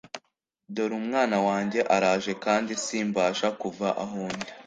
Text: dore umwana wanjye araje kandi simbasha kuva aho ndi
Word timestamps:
dore 0.75 0.93
umwana 1.01 1.37
wanjye 1.47 1.79
araje 1.95 2.31
kandi 2.45 2.71
simbasha 2.85 3.47
kuva 3.61 3.87
aho 4.03 4.21
ndi 4.35 4.49